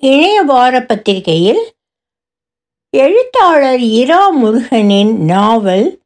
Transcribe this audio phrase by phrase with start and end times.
[0.00, 1.72] இணைய வார பத்திரிகையில்
[2.90, 6.00] எழுத்தாளர் இரா முருகனின் நாவல்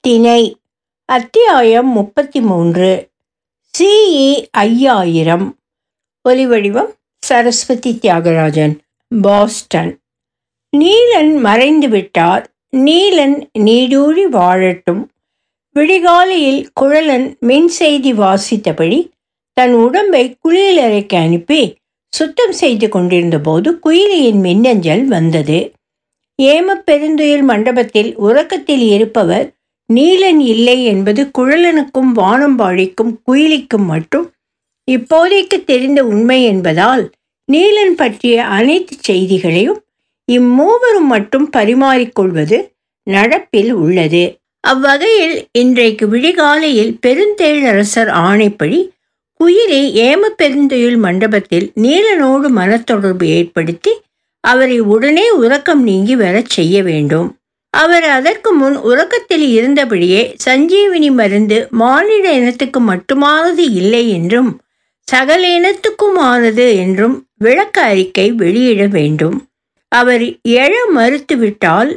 [0.00, 0.56] திணை
[1.04, 3.10] அத்தியாயம் முப்பத்தி மூன்று
[3.78, 5.58] சிஇ ஐயாயிரம்
[6.28, 8.78] ஒலிவடிவம் சரஸ்வதி தியாகராஜன்
[9.22, 9.98] பாஸ்டன்.
[10.76, 12.54] நீலன் மறைந்து விட்டார்.
[12.76, 15.06] நீலன் நீடூழி வாழட்டும்.
[15.74, 19.10] விடிகாலையில் குழலன் மின் செய்தி வாசித்தபடி
[19.52, 21.74] தன் உடம்பை குளியலறைக்கு அனுப்பி
[22.16, 25.58] சுத்தம் செய்து கொண்டிருந்த போது குயிலியின் மின்னஞ்சல் வந்தது.
[26.38, 29.46] ஏம பெருந்துயில் மண்டபத்தில் உறக்கத்தில் இருப்பவர்
[29.90, 34.26] நீலன் இல்லை என்பது குழலனுக்கும் வானம்பாழிக்கும் குயிலிக்கும் மட்டும்.
[34.88, 37.04] இப்போதைக்கு தெரிந்த உண்மை என்பதால்
[37.48, 39.80] நீலன் பற்றிய அனைத்து செய்திகளையும்
[40.28, 42.58] இம்மூவரும் மட்டும் பரிமாறிக்கொள்வது
[43.06, 44.24] நடப்பில் உள்ளது.
[44.64, 48.78] அவ்வகையில் இன்றைக்கு விடிகாலையில் பெருந்தேழரசர் ஆணைப்படி
[49.40, 53.92] குயிலி ஏம பெருந்துயில் மண்டபத்தில் நீலனோடு மனத்தொடர்பு ஏற்படுத்தி
[54.40, 57.28] அவரை உடனே உறக்கம் நீங்கி வரச் செய்ய வேண்டும்.
[57.70, 64.50] அவர் அதற்கு முன் உறக்கத்தில் இருந்தபடியே சஞ்சீவினி மருந்து மானிட இனத்துக்கு மட்டுமானது இல்லை என்றும்
[65.08, 69.36] சகல இனத்துக்குமானது என்றும் விளக்க அறிக்கை வெளியிட வேண்டும்.
[69.92, 70.24] அவர்
[70.58, 71.92] எழ மறுத்துவிட்டால்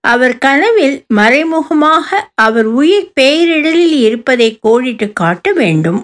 [0.00, 6.00] அவர் கனவில் மறைமுகமாக அவர் உயிர் பெயரிடலில் இருப்பதை கோடிட்டு காட்ட வேண்டும்.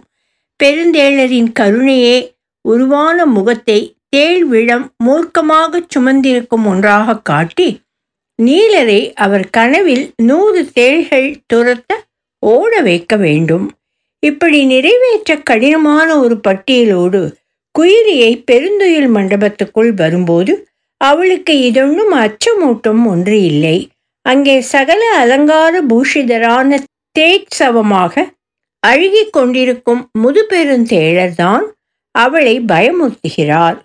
[0.62, 2.16] பெருந்தேளரின் கருணையே
[2.64, 7.68] உருவான முகத்தை தேள் விழம் மூர்க்கமாகச் சுமந்திருக்கும் ஒன்றாக காட்டி
[8.38, 11.92] நீலரை அவர் கனவில் நூறு தேள்கள் துரத்த
[12.42, 13.66] ஓட வைக்க வேண்டும்.
[14.22, 17.20] இப்படி நிறைவேற்ற கடினமான ஒரு பட்டியலோடு
[17.74, 20.54] குயிலியை பெருந்துயில் மண்டபத்துக்குள் வரும்போது
[21.00, 23.76] அவளுக்கு இதொன்னும் அச்சமூட்டும் ஒன்று இல்லை.
[24.26, 26.78] அங்கே சகல அலங்கார பூஷிதரான
[27.18, 28.24] தேட்சவமாக
[28.86, 31.64] அழுகிக் கொண்டிருக்கும் முதுபெருந்தேழர்தான்
[32.10, 33.78] அவளை பயமுறுத்துகிறார்.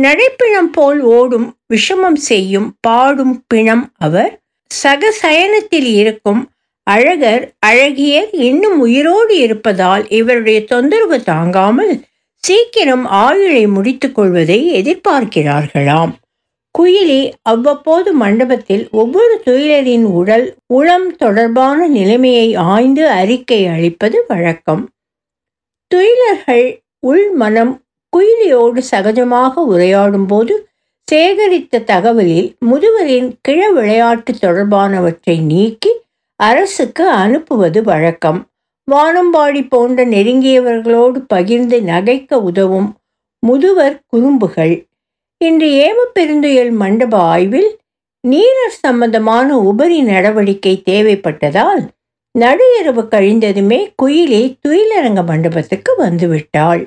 [0.00, 6.50] நடைப்பிணம் போல் ஓடும் விஷமம் செய்யும் பாடும் பிணம் அவர் சகசயனத்தில் இருக்கும்.
[6.90, 12.04] அழகர் அழகியர் இன்னும் உயிரோடு இருப்பதால் இவருடைய தொந்தரவு தாங்காமல்
[12.36, 16.12] சீக்கிரம் ஆயுளை முடித்துக் கொள்வதை எதிர்பார்க்கிறார்களாம்.
[16.80, 24.88] குயிலி அவ்வப்போது மண்டபத்தில் ஒவ்வொரு துயிலரின் உடல் உளம் தொடர்பான நிலைமையை ஆய்ந்து அறிக்கை அளிப்பது வழக்கம்.
[25.94, 27.82] துயிலர்கள் உள் மனம்
[28.16, 30.68] குயிலியோடு சகஜமாக உரையாடும் போது
[31.12, 35.90] சேகரித்த தகவலில் முதுவரின் கிழ விளையாட்டு தொடர்பானவற்றை நீக்கி
[36.36, 38.46] அரசுக்கு அனுப்புவது வழக்கம்.
[38.92, 42.96] வானம்பாடி போன்ற நெருங்கியவர்களோடு பகிர்ந்து நகைக்க உதவும்
[43.46, 44.87] முதுவர் குறும்புகள்.
[45.40, 47.68] இன்று ஏம மண்டப ஆய்வில்
[48.24, 51.82] நீரர் சம்பந்தமான உபரி நடவடிக்கை தேவைப்பட்டதால்
[52.34, 56.82] நடு இரவு கழிந்ததுமே குயிலி துயிலரங்க மண்டபத்துக்கு வந்துவிட்டாள்.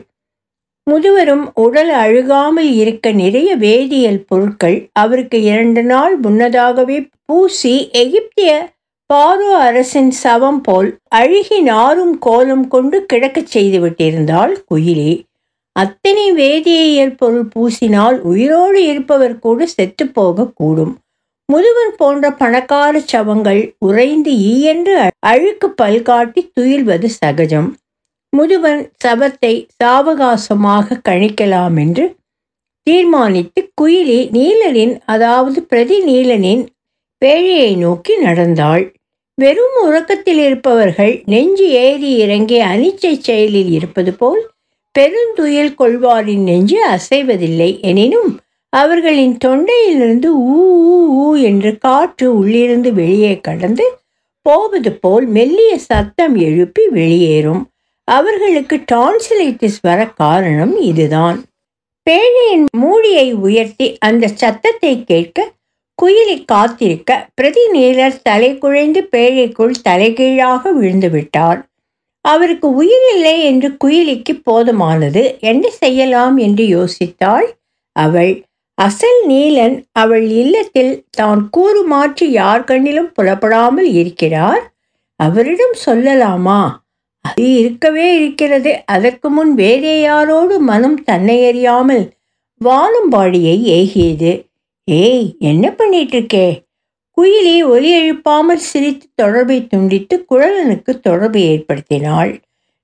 [0.87, 8.51] முதுவரும் உடல் அழுகாமல் இருக்க நிறைய வேதியியல் பொருட்கள் அவருக்கு இரண்டு நாள் முன்னதாகவே பூசி எகிப்திய
[9.13, 15.11] பாரோ அரசின் சவம் போல் அழுகி நாரும் கோலம் கொண்டு கிடக்கச் செய்து விட்டிருந்தாள் குயிலி.
[15.75, 20.93] அத்தனை வேதியியல் பொருள் பூசினால் உயிரோடு இருப்பவர் கூட செத்து போகக்கூடும்.
[21.49, 24.95] முதுவர் போன்ற பணக்கார சவங்கள் உறைந்து ஈயென்று
[25.31, 27.69] அழுக்கு பல்காட்டி துயில்வது சகஜம்.
[28.33, 32.05] முதுவன் சபத்தை சாவகாசமாக கணிக்கலாம் என்று
[32.87, 36.63] தீர்மானித்து குயிலி நீலனின் அதாவது பிரதி நீலனின்
[37.21, 38.85] பேழையை நோக்கி நடந்தாள்.
[39.37, 44.41] வெறும் உறக்கத்தில் இருப்பவர்கள் நெஞ்சு ஏறி இறங்கி அனிச்சை செயலில் இருப்பது போல்
[44.99, 50.57] பெருந்துயில் கொள்வாரின் நெஞ்சு அசைவதில்லை எனினும் அவர்களின் தொண்டையிலிருந்து ஊ
[50.91, 53.85] ஊ ஊ என்று காற்று உள்ளிருந்து வெளியே கடந்து
[54.41, 57.63] போவது போல் மெல்லிய சத்தம் எழுப்பி வெளியேறும்.
[58.03, 61.37] அவர்களுக்கு டான்சிலைட்டிஸ் வர காரணம் இதுதான்.
[62.03, 65.51] பேழையின் மூடியை உயர்த்தி அந்த சத்தத்தை கேட்க
[66.01, 71.59] குயிலை காத்திருக்க பிரதிநீலர் தலை குழைந்து பேழைக்குள் தலைகீழாக விழுந்து விட்டார்
[72.21, 75.39] அவருக்கு உயிரில்லை என்று குயிலிக்கு போதுமானது.
[75.39, 76.37] என்ன செய்யலாம்?
[76.37, 77.47] என்று யோசித்தாள்.
[77.95, 78.43] அவள்
[78.77, 84.73] அசல் நீலன் அவள் இல்லத்தில் தான் கூறு மாற்றி யார் கண்ணிலும் புலப்படாமல் இருக்கிறார்.
[85.15, 86.61] அவரிடம் சொல்லலாமா?
[87.25, 88.71] அது இருக்கவே இருக்கிறது.
[88.85, 92.05] அதற்கு முன் வேறே யாரோடு மனம் தன்னை அறியாமல்
[92.61, 94.31] வானம்பாடியை ஏகியது.
[94.91, 96.47] ஏய் என்ன பண்ணிட்டு இருக்கே?
[97.21, 102.41] குயிலி ஒலி எழுப்பாமல் சிரித்து தொடர்பை துண்டித்து குழலனுக்கு தொடர்பு ஏற்படுத்தினாள்.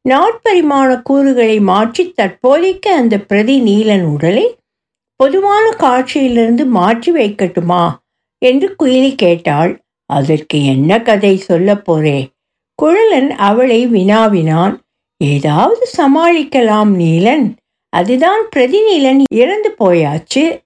[0.09, 4.55] நாற்பரிமாண கூறுகளை மாற்றி தற்போதைக்கு அந்த பிரதி நீலன் உடலை
[5.15, 7.95] பொதுவான காட்சியிலிருந்து மாற்றி வைக்கட்டுமா?
[8.37, 9.83] என்று குயிலி கேட்டாள்.
[10.05, 12.27] அதற்கு என்ன கதை சொல்லப் போறே?
[12.83, 14.81] குழலன் அவளை வினாவினான்.
[15.17, 17.55] ஏதாவது சமாளிக்கலாம் நீலன்.
[17.89, 20.63] அதுதான் பிரதிநீலன் இறந்து போயாச்சு.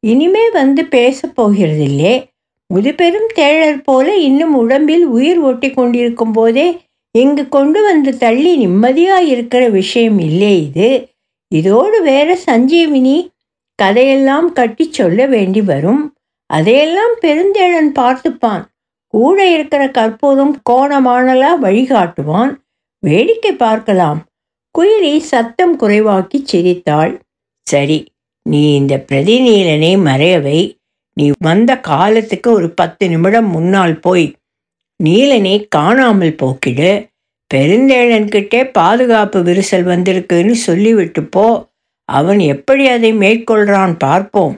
[0.00, 2.30] இனிமே வந்து பேசப் போகிறதில்லே.
[2.74, 6.80] முதுபெரும் தேழர் போல இன்னும் உடம்பில் உயிர் ஒட்டி கொண்டிருக்கும் போதே
[7.10, 11.08] இங்கு கொண்டு வந்து தள்ளி நிம்மதியாக இருக்கிற விஷயம் இல்லை இது.
[11.48, 13.28] இதோடு வேற சஞ்சீவினி
[13.74, 16.14] கதையெல்லாம் கட்டி சொல்ல வேண்டி வரும்.
[16.46, 18.64] அதையெல்லாம் பெருந்தேழன் பார்த்துப்பான்.
[19.06, 22.54] கூட இருக்கிற கற்பூரம் கோணமானலா வழிகாட்டுவான்.
[22.98, 24.24] வேடிக்கை பார்க்கலாம்.
[24.78, 27.20] குயிலி சத்தம் குறைவாக்கி சிரித்தாள்.
[27.62, 28.04] சரி
[28.42, 30.80] நீ இந்த பிரதிநீலனை மறையவை.
[31.16, 34.26] நீ வந்த காலத்துக்கு ஒரு பத்து நிமிடம் முன்னால் போய்
[35.00, 37.10] நீலனை காணாமல் போக்கிடு.
[37.54, 41.46] பெருந்தேழன்கிட்டே பாதுகாப்பு விரிசல் வந்திருக்குன்னு சொல்லிவிட்டு போ.
[42.04, 44.54] அவன் எப்படி அதை மேற்கொள்றான் பார்ப்போம்.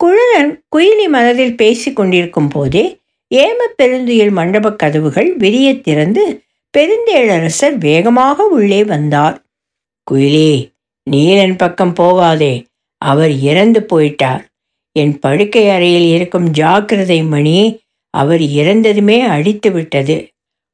[0.00, 2.84] குழலன் குயிலி மனதில் பேசி கொண்டிருக்கும் போதே
[3.30, 6.24] ஏம பெருந்துயில் மண்டபக் கதவுகள் விரிய திறந்து
[6.74, 9.36] பெருந்தேழரசர் வேகமாக உள்ளே வந்தார்.
[10.06, 10.50] குயிலி
[11.10, 12.54] நீலன் பக்கம் போகாதே
[13.02, 14.42] அவர் இறந்து போயிட்டார்.
[14.92, 17.80] என் படுக்கை அறையில் இருக்கும் ஜாக்கிரதை மணி
[18.10, 20.28] அவர் இறந்ததுமே அடித்து விட்டது.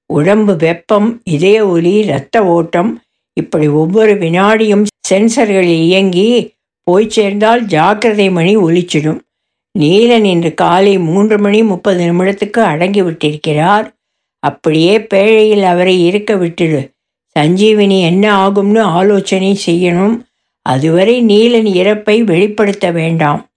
[0.06, 8.56] உடம்பு வெப்பம் இதய ஒலி இரத்த ஓட்டம் இப்படி ஒவ்வொரு வினாடியும் சென்சர்கள் இயங்கி போய் சேர்ந்தால் ஜாக்கிரதை மணி
[8.56, 9.20] ஒலிச்சிடும்.
[9.79, 13.97] நீலன் இன்று காலை மூன்று மணி முப்பது நிமிடத்துக்கு அடங்கி விட்டிருக்கிறார்.
[14.38, 16.91] அப்படியே பேழையில் அவரை இருக்க விட்டுடு.
[17.38, 20.21] சஞ்சீவினி என்ன ஆகும்னு ஆலோசனை செய்யணும்.
[20.62, 23.48] அதுவரை நீலன் இறப்பை வெளிப்படுத்த வேண்டாம்.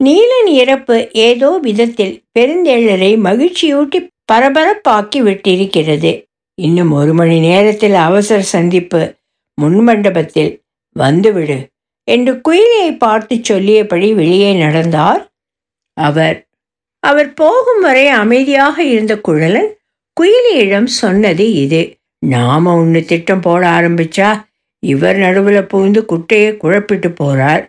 [0.00, 3.98] நீலன் இறப்பு ஏதோ விதத்தில் பெருந்தேழரை மகிழ்ச்சியூட்டி
[4.32, 6.12] பரபரப்பாக்கி விட்டிருக்கிறது.
[6.58, 9.00] இன்னும் ஒரு மணி நேரத்தில் அவசர சந்திப்பு
[9.58, 10.52] முன்மண்டபத்தில்
[10.96, 11.58] வந்துவிடு
[12.08, 15.22] என்று குயிலியை பார்த்து சொல்லியபடி வெளியே நடந்தார்.
[15.96, 16.36] அவர்
[17.02, 19.70] அவர் போகும் வரை அமைதியாக இருந்த குழலன்
[20.16, 21.82] குயிலியிடம் சொன்னது இது.
[22.26, 24.30] நாம ஒன்று திட்டம் போட ஆரம்பிச்சா
[24.82, 27.64] இவர் நடுவில் புகுந்து குட்டையை குழப்பிட்டு போறார்.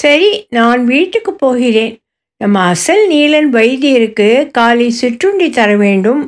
[0.00, 1.94] சரி நான் வீட்டுக்கு போகிறேன்.
[2.40, 6.22] நம்ம அசல் நீலன் வைத்தியருக்கு காலை சிற்றுண்டி தர வேண்டும்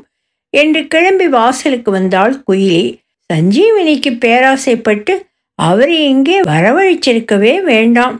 [0.54, 2.84] என்று கிளம்பி வாசலுக்கு வந்தாள் குயிலி.
[3.30, 5.14] சஞ்சீவனிக்கு பேராசைப்பட்டு
[5.58, 8.16] அவரை இங்கே வரவழைச்சிருக்கவே வேண்டாம்.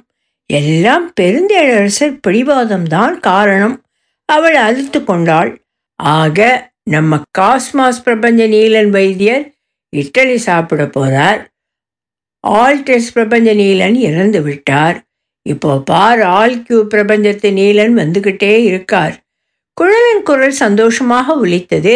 [0.50, 3.76] எல்லாம் பெருந்தேளரசர் பிடிவாதம்தான் காரணம்.
[4.28, 5.50] அவள் அழுத்து கொண்டாள்.
[6.00, 6.38] ஆக
[6.90, 9.44] நம்ம காஸ்மாஸ் பிரபஞ்ச நீலன் வைத்தியர்
[9.93, 11.40] இட்டலி சாப்பிட போறார்.
[12.44, 14.98] ஆல்டெஸ் பிரபஞ்ச நீலன் இறந்து விட்டார்
[15.43, 19.15] இப்போ பார் ஆல் கியூ பிரபஞ்சத்து நீலன் வந்துகிட்டே இருக்கார்.
[19.75, 21.94] குழலின் குரல் சந்தோஷமாக ஒலித்தது.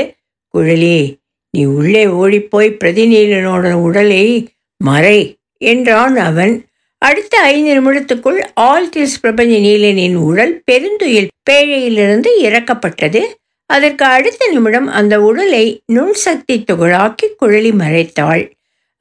[0.55, 1.15] குழலி
[1.51, 5.19] நீ உள்ளே ஓடிப்போய் பிரதிநீலனோட உடலை மறை
[5.59, 6.55] என்றான் அவன்.
[6.99, 13.23] அடுத்த ஐந்து நிமிடத்துக்குள் ஆல்டிஸ் பிரபஞ்ச நீலனின் உடல் பெருந்துயில் பேழையிலிருந்து இறக்கப்பட்டது.
[13.71, 18.45] அதற்கு அடுத்த நிமிடம் அந்த உடலை நுண்சக்தி துகளாக்கி குழலி மறைத்தாள்.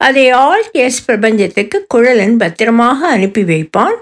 [0.00, 3.96] அதை ஆல்டிஎஸ் பிரபஞ்சத்துக்கு குழலன் பத்திரமாக அனுப்பி வைப்பான்.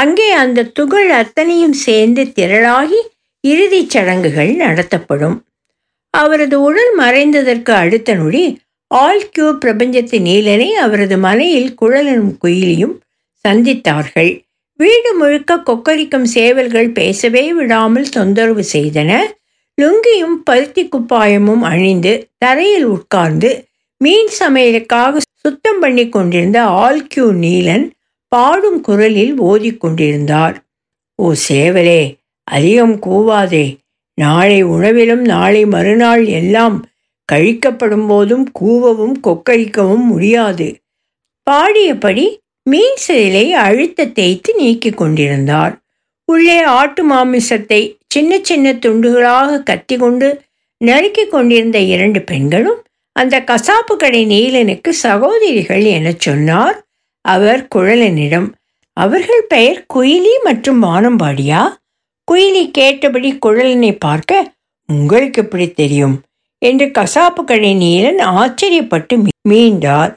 [0.00, 3.00] அங்கே அந்த துகள் அத்தனையும் சேர்ந்து திரளாகி
[3.44, 5.36] இறுதிச் சடங்குகள் நடத்தப்படும்.
[6.14, 8.44] அவரது உடல் மறைந்ததற்கு அடுத்த நொடி
[8.90, 12.94] ஆல் கியூ பிரபஞ்சத்து நீலனை அவரது மனையில் குழலனும் குயிலியும்
[13.44, 14.30] சந்தித்தார்கள்.
[14.80, 19.10] வீடு முழுக்க கொக்கரிக்கும் சேவல்கள் பேசவே விடாமல் தொந்தரவு செய்தன.
[19.78, 23.50] லுங்கியும் பருத்தி குப்பாயமும் அணிந்து தரையில் உட்கார்ந்து
[24.00, 27.86] மீன் சமையலுக்காக சுத்தம் பண்ணி கொண்டிருந்த ஆல்கியூ நீலன்
[28.28, 30.56] பாடும் குரலில் ஓதிக்கொண்டிருந்தார்.
[31.14, 33.76] ஓ சேவலே அதிகம் கூவாதே.
[34.14, 36.86] நாளை உணவிலும் நாளை மறுநாள் எல்லாம்
[37.32, 40.80] கழிக்கப்படும் போதும் கூவவும் கொக்கரிக்கவும் முடியாது
[41.50, 42.26] பாடியபடி
[42.62, 45.74] மீன் செயலை அழுத்த தேய்த்து நீக்கிக் கொண்டிருந்தார்.
[46.24, 50.28] உள்ளே ஆட்டு மாமிசத்தை சின்ன சின்ன துண்டுகளாக கத்தி கொண்டு
[50.78, 52.82] நறுக்கி கொண்டிருந்த இரண்டு பெண்களும்
[53.12, 56.87] அந்த கசாப்பு கடை நீலனுக்கு சகோதரிகள் என சொன்னார்.
[57.24, 58.48] அவர் குழலனிடம்
[58.96, 61.60] அவர்கள் பெயர் குயிலி மற்றும் வானம்பாடியா
[62.28, 64.52] குயிலி கேட்டபடி குழலனை பார்க்க
[64.88, 66.16] உங்களுக்கு எப்படி தெரியும்
[66.62, 69.14] என்று கசாப்பு கடை நீலன் ஆச்சரியப்பட்டு
[69.48, 70.12] மீண்டார்.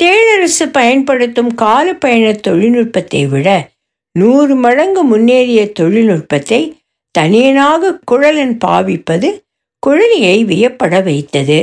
[0.00, 3.48] தேழரசு பயன்படுத்தும் கால பயண தொழில்நுட்பத்தை விட
[4.12, 6.60] நூறு மடங்கு முன்னேறிய தொழில்நுட்பத்தை
[7.18, 9.28] தனியனாக குழலன் பாவிப்பது
[9.86, 11.58] குழலியை வியப்பட வைத்தது.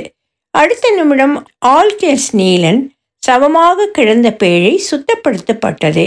[0.54, 1.36] அடுத்த நிமிடம்
[1.66, 2.82] ஆல்டெஸ் நீலன்
[3.24, 6.06] சமமாக கிடந்த பேழை சுத்தப்படுத்தப்பட்டது.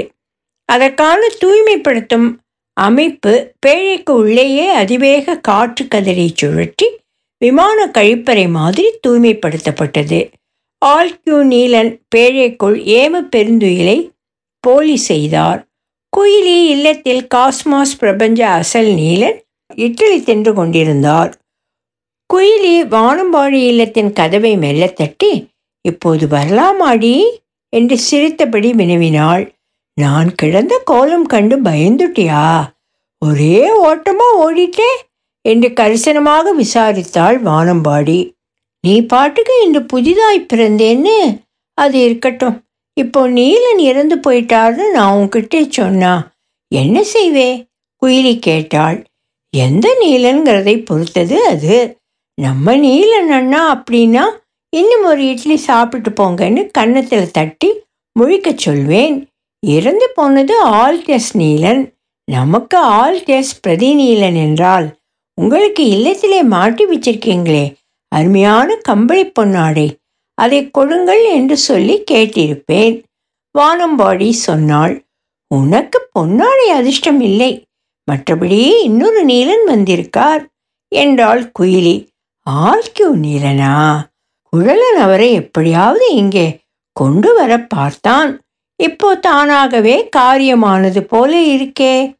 [0.68, 2.28] அதற்கான தூய்மைப்படுத்தும்
[2.76, 3.32] அமைப்பு
[3.66, 6.88] பேழைக்கு உள்ளேயே அதிவேக காற்று கதிரை சுழற்றி
[7.42, 10.18] விமான கழிப்பறை மாதிரி தூய்மைப்படுத்தப்பட்டது.
[10.82, 13.98] ஆல்கியூ நீலன் பேழைக்குள் ஏம பெருந்துயிலை
[14.64, 15.60] போலி செய்தார்.
[16.12, 19.38] குயிலி இல்லத்தில் காஸ்மாஸ் பிரபஞ்ச அசல் நீலன்
[19.76, 21.32] இட்டலி தின்று கொண்டிருந்தார்.
[22.30, 25.32] குயிலி வானம்பாடி இல்லத்தின் கதவை மெல்ல தட்டி
[25.88, 27.22] இப்போது வரலாமாடி?
[27.68, 29.52] என்று சிரித்தபடி வினவினாள்.
[29.94, 32.62] நான் கிடந்த கோலம் கண்டு பயந்துட்டியா?
[33.18, 34.90] ஒரே ஓட்டமா ஓடிட்டே?
[35.40, 38.32] என்று கரிசனமாக விசாரித்தாள் வானம்பாடி.
[38.80, 41.40] நீ பாட்டுக்கு இன்று புதிதாய் பிறந்தேன்னு?
[41.74, 42.64] அது இருக்கட்டும்.
[42.92, 46.32] இப்போ நீலன் இறந்து போயிட்டாருன்னு நான் உன்கிட்டே சொன்னா
[46.68, 47.66] என்ன செய்வே?
[48.02, 49.04] குயிலி கேட்டாள்.
[49.50, 51.98] எந்த நீலன்கிறதை பொறுத்தது அது.
[52.34, 54.24] நம்ம நீலன் அண்ணா அப்படின்னா
[54.74, 57.68] இன்னும் ஒரு இட்லி சாப்பிட்டு போங்கன்னு கன்னத்தில் தட்டி
[58.20, 59.28] முழிக்க சொல்வேன்.
[59.66, 61.82] இறந்து போனது ஆல்டெஸ் நீலன்.
[62.24, 64.86] நமக்கு ஆல்டெஸ் பிரதிநீலன் என்றால்
[65.40, 67.74] உங்களுக்கு இல்லத்திலே மாட்டி வச்சிருக்கீங்களே
[68.08, 69.86] அருமையான கம்பளி பொன்னாடை.
[70.34, 73.02] அதை கொடுங்கள் என்று சொல்லி கேட்டிருப்பேன்.
[73.58, 74.94] வானம்பாடி சொன்னாள்.
[75.54, 77.52] உனக்கு பொன்னாடை அதிர்ஷ்டம் இல்லை.
[78.08, 80.42] மற்றபடி இன்னொரு நீலன் வந்திருக்கார்
[80.88, 81.96] என்றாள் குயிலி.
[82.50, 83.74] ஆல்கியூ நீலனா?
[84.54, 86.60] குழலன் அவரை எப்படியாவது இங்கே
[86.92, 88.40] கொண்டு வர பார்த்தான்.
[88.76, 92.14] இப்போ தானாகவே காரியமானது போல இருக்கே.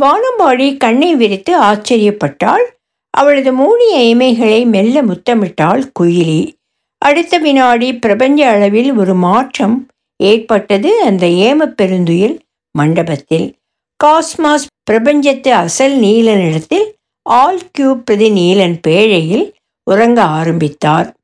[0.00, 2.64] வானம்பாடி கண்ணை விரித்து ஆச்சரியப்பட்டாள்.
[3.10, 6.52] அவளது மூடிய இமைகளை மெல்ல முத்தமிட்டாள் குயிலி.
[6.98, 9.76] அடுத்த வினாடி பிரபஞ்ச அளவில் ஒரு மாற்றம்
[10.16, 12.38] ஏற்பட்டது அந்த ஏம பெருந்துயில்
[12.70, 13.56] மண்டபத்தில்.
[14.04, 16.86] காஸ்மாஸ் பிரபஞ்சத்து அசல் நீலனிடத்தில்
[17.22, 19.52] ஆல் கியூப் பிரதி நீலன் பேழையில்
[19.90, 21.14] உறங்க ஆரம்பித்தார்.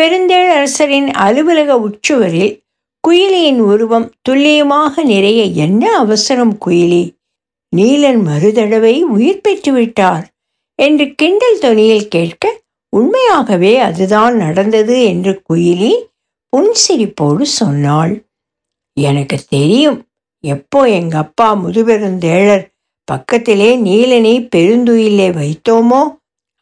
[0.00, 2.52] பெருந்தேழரசரின் அலுவலக உச்சுவரில்
[3.08, 7.02] குயிலியின் உருவம் துல்லியமாக நிறைய என்ன அவசரம் குயிலி?
[7.76, 10.24] நீலன் மறுதடவை உயிர் பெற்றுவிட்டார்
[10.74, 12.52] என்று கிண்டல் தொனியில் கேட்க
[12.92, 15.92] உண்மையாகவே அதுதான் நடந்தது என்று குயிலி
[16.52, 18.14] புன்சிரிப்போடு சொன்னாள்.
[18.96, 19.98] எனக்கு தெரியும்
[20.44, 22.64] எப்போ எங்க அப்பா முதுபெருந்தேழர்
[23.04, 26.02] பக்கத்திலே நீலனை பெருந்துயிலே வைத்தோமோ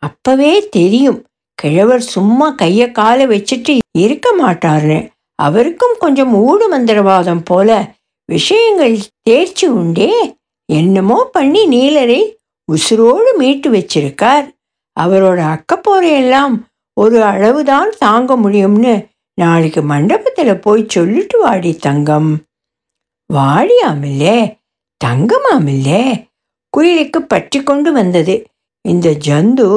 [0.02, 1.22] அப்பவே தெரியும்.
[1.60, 4.98] கிழவர் சும்மா கைய காலை வச்சுட்டு இருக்க மாட்டார்னு.
[5.34, 7.70] அவருக்கும் கொஞ்சம் ஊடு மந்திரவாதம் போல
[8.28, 10.10] விஷயங்கள் தேர்ச்சி உண்டே.
[10.72, 12.20] என்னமோ பண்ணி நீலரை
[12.72, 14.46] உசுரோடு மீட்டு வச்சிருக்கார்.
[15.00, 16.54] அவரோட அக்கப்போரையெல்லாம்
[17.00, 18.94] ஒரு அளவுதான் தாங்க முடியும்னு
[19.40, 22.30] நாளைக்கு மண்டபத்தில் போய் சொல்லிட்டு வாடி தங்கம்.
[23.34, 24.38] வாடியாமில்லே
[25.04, 26.04] தங்கமாமில்லே.
[26.72, 28.34] குயிலுக்கு பற்றி கொண்டு வந்தது.
[28.88, 29.68] இந்த ஜந்து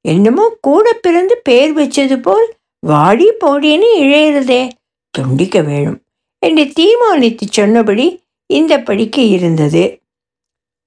[0.00, 2.46] என்னமோ கூட பிறந்து பேர் வச்சது போல்
[2.78, 4.70] வாடி போடின்னு இழையிறதே.
[5.10, 6.02] துண்டிக்க வேணும்
[6.38, 9.98] என்று தீர்மானித்து சொன்னபடி இந்த படிக்க இருந்தது.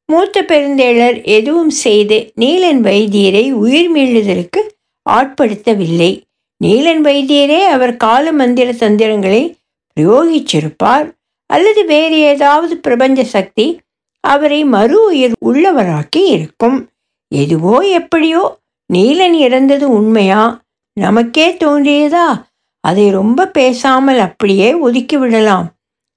[0.06, 4.62] மூத்த பெருந்தேளர் எதுவும் செய்து நீலன் வைத்தியரை உயிர் மீளுதலுக்கு
[5.10, 6.12] ஆட்படுத்தவில்லை.
[6.64, 9.58] நீலன் வைத்தியரே அவர் கால மந்திர தந்திரங்களை
[9.98, 11.08] பிரயோகிச்சிருப்பார்
[11.46, 13.80] அல்லது வேறு ஏதாவது பிரபஞ்ச சக்தி
[14.20, 16.90] அவரை மறு உயிர் உள்ளவராக்கி இருக்கும்.
[17.28, 18.58] எதுவோ எப்படியோ
[18.94, 20.62] நீலன் இறந்தது உண்மையா?
[20.94, 22.44] நமக்கே தோன்றியதா?
[22.80, 25.72] அதை ரொம்ப பேசாமல் அப்படியே ஒதுக்கி விடலாம்.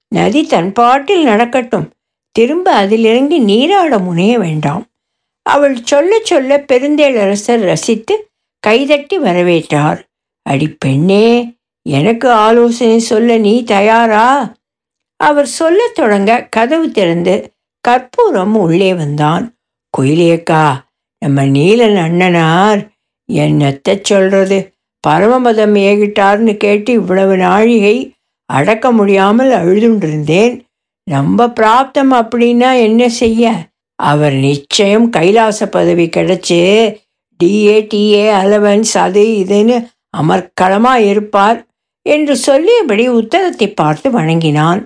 [0.07, 1.91] நதி தன் பாட்டில் நடக்கட்டும்.
[2.31, 4.85] திரும்ப அதிலிறங்கி நீராட முனைய வேண்டாம்.
[5.41, 8.29] அவள் சொல்ல சொல்ல பெருந்தேளரசர் ரசித்து
[8.59, 10.03] கைதட்டி வரவேற்றார்.
[10.41, 11.53] அடி பெண்ணே
[11.89, 14.53] எனக்கு ஆலோசனை சொல்ல நீ தயாரா?
[15.15, 19.55] அவர் சொல்லத் தொடங்க கதவு திறந்து கற்பூரம் உள்ளே வந்தான்.
[19.97, 20.85] குயிலேக்கா
[21.21, 22.81] நம்ம நீலன் அண்ணனார்
[23.29, 24.57] என்னத்த சொல்றது?
[25.03, 27.95] பரமபதம் ஏகிட்டார்னு கேட்டு இவ்வளவு நாழிகை
[28.49, 30.55] அடக்க முடியாமல் அழுதுண்டிருந்தேன்.
[31.03, 33.51] நம்ம பிராப்தம் அப்படின்னா என்ன செய்ய?
[33.99, 36.59] அவர் நிச்சயம் கைலாச பதவி கிடைச்சி
[37.39, 39.77] டிஏ டிஏ அலவன்ஸ் அது இதுன்னு
[40.17, 41.59] அமர்க்களமாக இருப்பார்
[42.05, 44.81] என்று சொல்லியபடி உத்தரத்தை பார்த்து வணங்கினான்.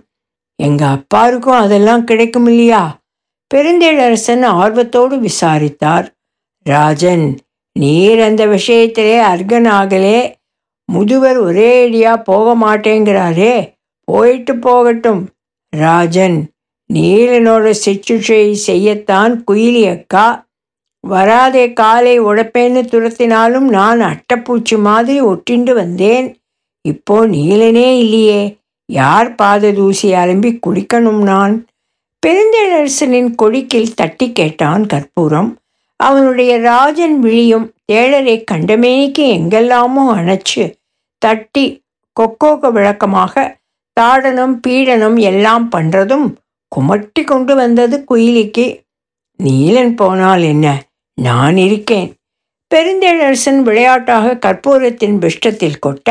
[0.59, 2.83] எங்கள் அப்பாருக்கும் அதெல்லாம் கிடைக்கும் இல்லையா
[3.51, 6.07] பெருந்தேளரசன் ஆர்வத்தோடு விசாரித்தார்.
[6.63, 7.39] ராஜன்
[7.80, 10.34] நீர் அந்த விஷயத்திலே அர்கனாகலே.
[10.94, 15.30] முதுவர் ஒரேடியா போக மாட்டேங்கிறாரே போயிட்டு போகட்டும்.
[15.70, 16.50] ராஜன்
[16.94, 20.50] நீலனோட சிற்றுஷை செய்யத்தான் குயிலி அக்கா.
[21.00, 26.41] வராதே காலை உடைப்பேன்னு துரத்தினாலும் நான் அட்டைப்பூச்சி மாதிரி ஒட்டிண்டு வந்தேன்.
[26.82, 28.58] இப்போ நீலனே இல்லையே.
[28.86, 31.65] யார் பாத தூசி அலம்பி குடிக்கணும் நான்?
[32.25, 35.61] பெருந்தேழரசனின் கொடிக்கில் தட்டி கேட்டான் கற்பூரம்.
[36.01, 40.63] அவனுடைய ராஜன் விழியும் தேழரை கண்டமேனிக்கு எங்கெல்லாமோ அணைச்சு
[41.22, 41.65] தட்டி
[42.17, 43.43] கொக்கோக விளக்கமாக
[44.00, 46.27] தாடனம் பீடனம் எல்லாம் பண்ணுறதும்
[46.72, 48.65] குமட்டி கொண்டு வந்தது குயிலிக்கு.
[49.39, 50.67] நீலன் போனால் என்ன?
[51.17, 52.10] நான் இருக்கேன்.
[52.72, 56.10] பெருந்தேழரசன் விளையாட்டாக கற்பூரத்தின் பிஷ்டத்தில் கொட்ட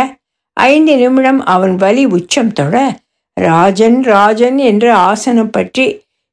[0.57, 2.77] ஐந்து நிமிடம் அவன் வலி உச்சம் தொட
[3.37, 5.87] ராஜன் ராஜன் என்று ஆசனம் பற்றி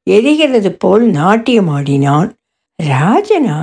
[0.06, 2.28] எரிகிறது போல் நாட்டியமாடினான்
[2.82, 3.56] ராஜனா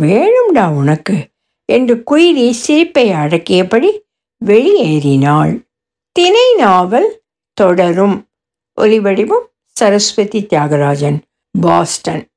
[0.00, 1.28] வேணும்டா உனக்கு
[1.64, 3.90] என்று குயிலி சிரிப்பை அடக்கியபடி
[4.44, 5.66] வெளியேறினாள்.
[6.12, 7.22] தினை நாவல்
[7.54, 8.28] தொடரும்.
[8.80, 11.18] ஒலிவடிவும் சரஸ்வதி தியாகராஜன்
[11.60, 12.33] பாஸ்டன்.